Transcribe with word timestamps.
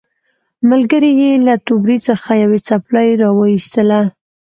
ملګري 0.69 1.11
یې 1.21 1.31
له 1.47 1.53
توبرې 1.65 1.97
څخه 2.07 2.31
یوه 2.43 2.59
څپلۍ 2.67 3.09
راوایستله. 3.23 3.99